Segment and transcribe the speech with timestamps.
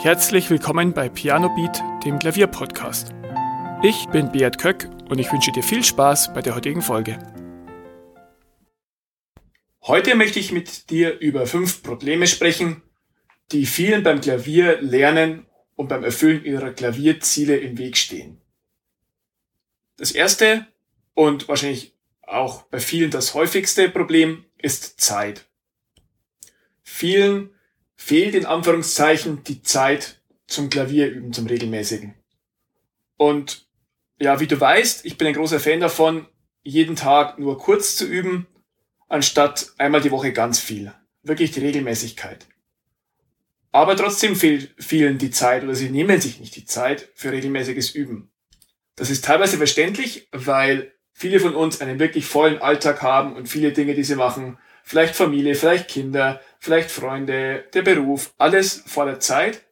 [0.00, 3.12] Herzlich willkommen bei Piano Beat, dem Klavierpodcast.
[3.82, 7.18] Ich bin Beat Köck und ich wünsche dir viel Spaß bei der heutigen Folge.
[9.82, 12.80] Heute möchte ich mit dir über fünf Probleme sprechen,
[13.50, 18.40] die vielen beim Klavier lernen und beim Erfüllen ihrer Klavierziele im Weg stehen.
[19.96, 20.68] Das erste
[21.14, 25.48] und wahrscheinlich auch bei vielen das häufigste Problem ist Zeit.
[26.84, 27.50] Vielen
[27.98, 32.14] fehlt in Anführungszeichen die Zeit zum Klavierüben, zum regelmäßigen.
[33.18, 33.66] Und
[34.18, 36.26] ja, wie du weißt, ich bin ein großer Fan davon,
[36.62, 38.46] jeden Tag nur kurz zu üben,
[39.08, 40.92] anstatt einmal die Woche ganz viel.
[41.22, 42.46] Wirklich die Regelmäßigkeit.
[43.72, 47.90] Aber trotzdem fehlt vielen die Zeit oder sie nehmen sich nicht die Zeit für regelmäßiges
[47.90, 48.30] Üben.
[48.96, 53.72] Das ist teilweise verständlich, weil viele von uns einen wirklich vollen Alltag haben und viele
[53.72, 59.18] Dinge, die sie machen, vielleicht Familie, vielleicht Kinder, vielleicht Freunde, der Beruf, alles vor der
[59.18, 59.66] Zeit.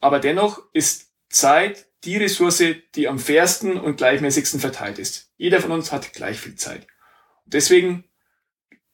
[0.00, 2.62] Aber dennoch ist Zeit die Ressource,
[2.96, 5.30] die am fairsten und gleichmäßigsten verteilt ist.
[5.36, 6.88] Jeder von uns hat gleich viel Zeit.
[7.44, 8.04] Und deswegen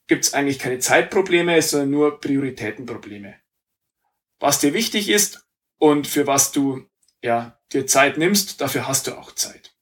[0.06, 3.36] gibt es eigentlich keine Zeitprobleme, sondern nur Prioritätenprobleme.
[4.38, 5.46] Was dir wichtig ist
[5.78, 6.86] und für was du
[7.22, 9.73] ja, dir Zeit nimmst, dafür hast du auch Zeit.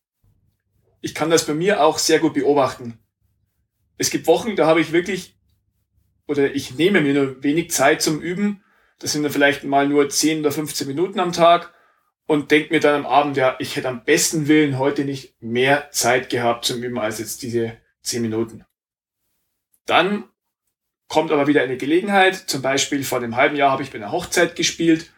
[1.02, 2.98] Ich kann das bei mir auch sehr gut beobachten.
[3.98, 5.36] Es gibt Wochen, da habe ich wirklich
[6.26, 8.64] oder ich nehme mir nur wenig Zeit zum Üben.
[8.98, 11.74] Das sind dann vielleicht mal nur 10 oder 15 Minuten am Tag
[12.26, 15.90] und denke mir dann am Abend, ja, ich hätte am besten Willen heute nicht mehr
[15.90, 18.64] Zeit gehabt zum Üben als jetzt diese 10 Minuten.
[19.86, 20.24] Dann
[21.08, 22.36] kommt aber wieder eine Gelegenheit.
[22.36, 25.12] Zum Beispiel vor einem halben Jahr habe ich bei einer Hochzeit gespielt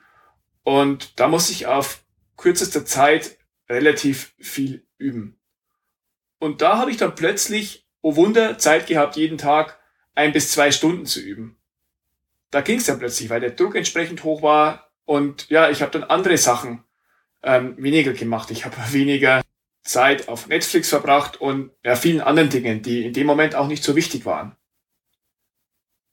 [0.63, 2.03] und da muss ich auf
[2.37, 3.37] kürzester Zeit
[3.69, 5.39] relativ viel üben.
[6.45, 9.81] Und da habe ich dann plötzlich, oh Wunder, Zeit gehabt, jeden Tag
[10.15, 11.57] ein bis zwei Stunden zu üben.
[12.51, 15.91] Da ging es dann plötzlich, weil der Druck entsprechend hoch war und ja, ich habe
[15.91, 16.85] dann andere Sachen
[17.43, 18.51] ähm, weniger gemacht.
[18.51, 19.41] Ich habe weniger
[19.85, 23.83] Zeit auf Netflix verbracht und ja, vielen anderen Dingen, die in dem Moment auch nicht
[23.83, 24.55] so wichtig waren.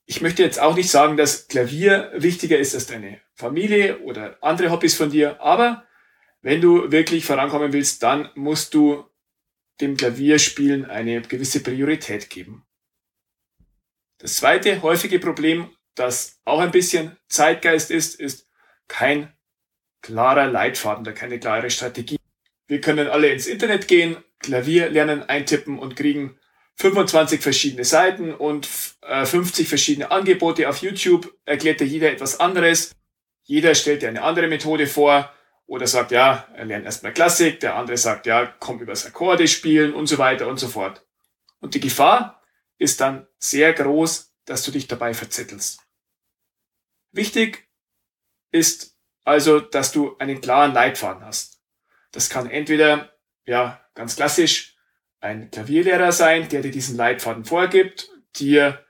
[0.06, 4.72] Ich möchte jetzt auch nicht sagen, dass Klavier wichtiger ist als deine Familie oder andere
[4.72, 5.84] Hobbys von dir, aber
[6.42, 9.11] wenn du wirklich vorankommen willst, dann musst du
[9.82, 12.66] dem Klavierspielen eine gewisse Priorität geben.
[14.18, 18.48] Das zweite häufige Problem, das auch ein bisschen Zeitgeist ist, ist
[18.88, 19.34] kein
[20.02, 22.18] klarer Leitfaden oder keine klare Strategie.
[22.68, 26.38] Wir können alle ins Internet gehen, Klavier lernen, eintippen und kriegen
[26.78, 32.96] 25 verschiedene Seiten und 50 äh, verschiedene Angebote auf YouTube, erklärt dir jeder etwas anderes.
[33.44, 35.32] Jeder stellt dir eine andere Methode vor
[35.72, 39.94] oder sagt, ja, er lernt erstmal Klassik, der andere sagt, ja, komm übers Akkorde spielen
[39.94, 41.08] und so weiter und so fort.
[41.62, 42.44] Und die Gefahr,
[42.78, 45.80] ist dann sehr groß, dass du dich dabei verzettelst.
[47.14, 47.70] Wichtig
[48.52, 51.62] ist also, dass du einen klaren Leitfaden hast.
[52.12, 53.16] Das kann entweder,
[53.46, 54.76] ja, ganz klassisch
[55.22, 58.86] ein Klavierlehrer sein, der dir diesen Leitfaden vorgibt, dir,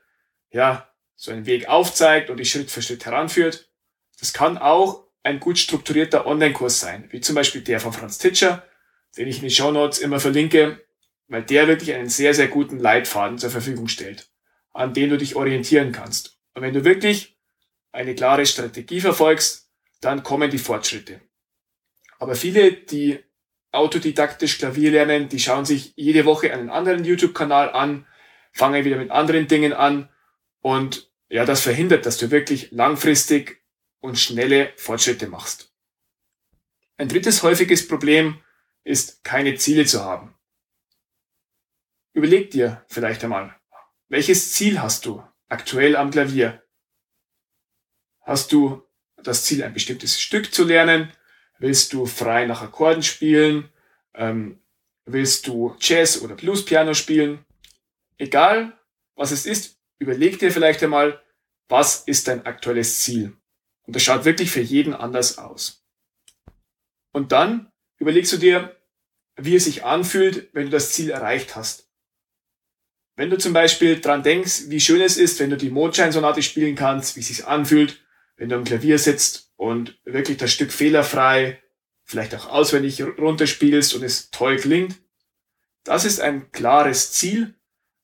[0.50, 3.70] ja, so einen Weg aufzeigt und dich Schritt für Schritt heranführt.
[4.18, 8.64] Das kann auch ein gut strukturierter Online-Kurs sein, wie zum Beispiel der von Franz Titscher,
[9.16, 10.84] den ich in den Show Notes immer verlinke,
[11.28, 14.30] weil der wirklich einen sehr, sehr guten Leitfaden zur Verfügung stellt,
[14.72, 16.38] an dem du dich orientieren kannst.
[16.54, 17.36] Und wenn du wirklich
[17.92, 21.20] eine klare Strategie verfolgst, dann kommen die Fortschritte.
[22.18, 23.20] Aber viele, die
[23.70, 28.06] autodidaktisch Klavier lernen, die schauen sich jede Woche einen anderen YouTube-Kanal an,
[28.52, 30.08] fangen wieder mit anderen Dingen an
[30.60, 33.61] und ja, das verhindert, dass du wirklich langfristig
[34.02, 35.72] und schnelle Fortschritte machst.
[36.98, 38.42] Ein drittes häufiges Problem
[38.84, 40.34] ist, keine Ziele zu haben.
[42.12, 43.58] Überleg dir vielleicht einmal,
[44.08, 46.62] welches Ziel hast du aktuell am Klavier?
[48.20, 48.86] Hast du
[49.16, 51.12] das Ziel, ein bestimmtes Stück zu lernen?
[51.58, 53.72] Willst du frei nach Akkorden spielen?
[54.14, 54.60] Ähm,
[55.04, 57.44] willst du Jazz oder Blues Piano spielen?
[58.18, 58.78] Egal,
[59.14, 61.22] was es ist, überleg dir vielleicht einmal,
[61.68, 63.36] was ist dein aktuelles Ziel?
[63.86, 65.84] Und das schaut wirklich für jeden anders aus.
[67.12, 68.76] Und dann überlegst du dir,
[69.36, 71.88] wie es sich anfühlt, wenn du das Ziel erreicht hast.
[73.16, 76.74] Wenn du zum Beispiel dran denkst, wie schön es ist, wenn du die Mondscheinsonate spielen
[76.74, 78.00] kannst, wie es sich anfühlt,
[78.36, 81.62] wenn du am Klavier sitzt und wirklich das Stück fehlerfrei,
[82.04, 84.96] vielleicht auch auswendig runterspielst und es toll klingt,
[85.84, 87.54] das ist ein klares Ziel,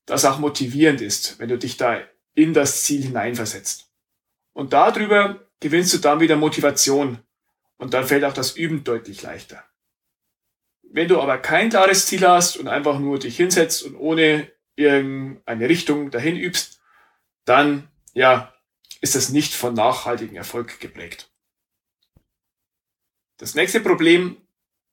[0.05, 2.01] das auch motivierend ist, wenn du dich da
[2.35, 3.91] in das Ziel hineinversetzt.
[4.53, 7.19] Und darüber gewinnst du dann wieder Motivation
[7.77, 9.63] und dann fällt auch das Üben deutlich leichter.
[10.81, 15.69] Wenn du aber kein klares Ziel hast und einfach nur dich hinsetzt und ohne irgendeine
[15.69, 16.81] Richtung dahin übst,
[17.45, 18.53] dann, ja,
[19.01, 21.31] ist das nicht von nachhaltigem Erfolg geprägt.
[23.37, 24.37] Das nächste Problem,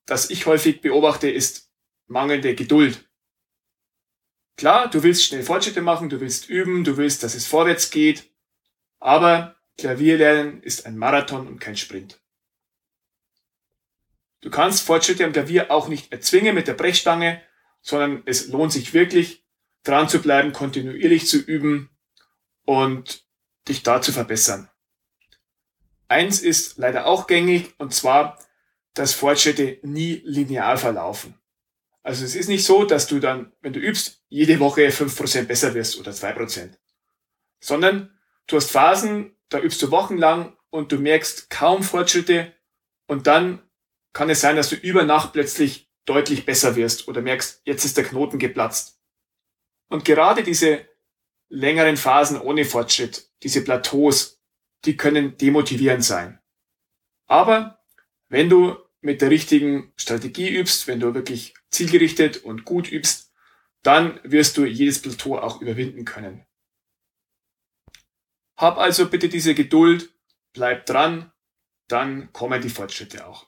[0.05, 1.71] das ich häufig beobachte, ist
[2.07, 3.09] mangelnde Geduld.
[4.57, 8.31] Klar, du willst schnell Fortschritte machen, du willst üben, du willst, dass es vorwärts geht,
[9.01, 12.21] aber Klavierlernen ist ein Marathon und kein Sprint.
[14.41, 17.43] Du kannst Fortschritte am Klavier auch nicht erzwingen mit der Brechstange,
[17.83, 19.45] sondern es lohnt sich wirklich,
[19.83, 21.91] dran zu bleiben, kontinuierlich zu üben
[22.65, 23.25] und
[23.69, 24.69] dich da zu verbessern.
[26.09, 28.39] Eins ist leider auch gängig, und zwar,
[28.95, 31.35] dass Fortschritte nie linear verlaufen.
[32.03, 35.49] Also es ist nicht so, dass du dann, wenn du übst, jede Woche fünf Prozent
[35.49, 36.79] besser wirst oder zwei Prozent,
[37.61, 42.53] sondern du hast Phasen, da übst du wochenlang und du merkst kaum Fortschritte
[43.07, 43.63] und dann
[44.13, 47.97] kann es sein, dass du über Nacht plötzlich deutlich besser wirst oder merkst, jetzt ist
[47.97, 49.01] der Knoten geplatzt.
[49.89, 50.87] Und gerade diese
[51.49, 54.41] längeren Phasen ohne Fortschritt, diese Plateaus,
[54.85, 56.41] die können demotivierend sein.
[57.27, 57.85] Aber
[58.29, 63.33] wenn du mit der richtigen Strategie übst, wenn du wirklich zielgerichtet und gut übst,
[63.83, 66.45] dann wirst du jedes Plateau auch überwinden können.
[68.57, 70.11] Hab also bitte diese Geduld,
[70.53, 71.33] bleib dran,
[71.89, 73.47] dann kommen die Fortschritte auch.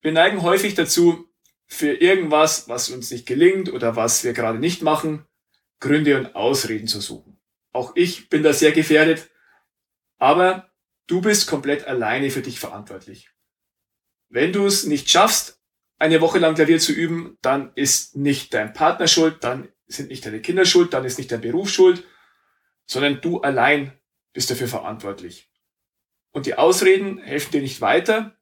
[0.00, 1.28] Wir neigen häufig dazu,
[1.66, 5.26] für irgendwas, was uns nicht gelingt oder was wir gerade nicht machen,
[5.80, 7.38] Gründe und Ausreden zu suchen.
[7.72, 9.28] Auch ich bin da sehr gefährdet,
[10.18, 10.70] aber
[11.06, 13.30] du bist komplett alleine für dich verantwortlich.
[14.28, 15.60] Wenn du es nicht schaffst,
[15.98, 20.24] eine Woche lang Klavier zu üben, dann ist nicht dein Partner schuld, dann sind nicht
[20.26, 22.04] deine Kinder schuld, dann ist nicht dein Beruf schuld,
[22.86, 23.92] sondern du allein
[24.32, 25.50] bist dafür verantwortlich.
[26.30, 28.36] Und die Ausreden helfen dir nicht weiter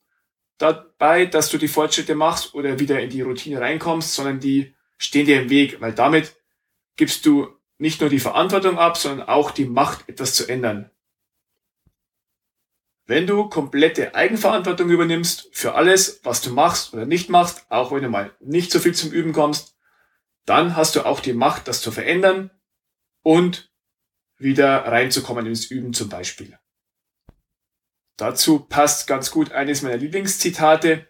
[0.58, 5.26] dabei, dass du die Fortschritte machst oder wieder in die Routine reinkommst, sondern die stehen
[5.26, 6.36] dir im Weg, weil damit
[6.96, 7.48] gibst du
[7.78, 10.90] nicht nur die Verantwortung ab, sondern auch die Macht, etwas zu ändern.
[13.06, 18.02] Wenn du komplette Eigenverantwortung übernimmst für alles, was du machst oder nicht machst, auch wenn
[18.02, 19.76] du mal nicht so viel zum Üben kommst,
[20.46, 22.50] dann hast du auch die Macht, das zu verändern
[23.22, 23.73] und
[24.38, 26.58] wieder reinzukommen ins Üben zum Beispiel.
[28.16, 31.08] Dazu passt ganz gut eines meiner Lieblingszitate.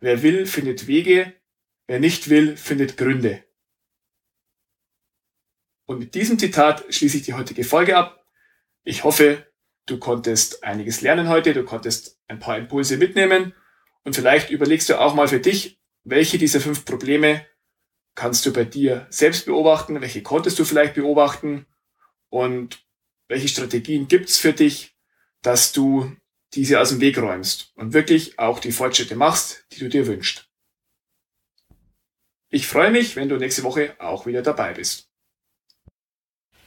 [0.00, 1.34] Wer will, findet Wege,
[1.86, 3.44] wer nicht will, findet Gründe.
[5.86, 8.24] Und mit diesem Zitat schließe ich die heutige Folge ab.
[8.84, 9.46] Ich hoffe,
[9.86, 13.54] du konntest einiges lernen heute, du konntest ein paar Impulse mitnehmen
[14.04, 17.46] und vielleicht überlegst du auch mal für dich, welche dieser fünf Probleme
[18.14, 21.66] kannst du bei dir selbst beobachten, welche konntest du vielleicht beobachten
[22.32, 22.82] und
[23.28, 24.96] welche Strategien gibt's für dich,
[25.42, 26.16] dass du
[26.54, 30.48] diese aus dem Weg räumst und wirklich auch die Fortschritte machst, die du dir wünschst.
[32.48, 35.08] Ich freue mich, wenn du nächste Woche auch wieder dabei bist.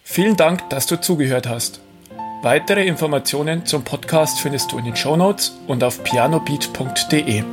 [0.04, 1.82] Vielen Dank, dass du zugehört hast.
[2.42, 7.44] Weitere Informationen zum Podcast findest du in den Show Notes und auf pianobeat.de.